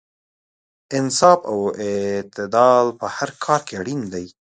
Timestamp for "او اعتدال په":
1.51-3.05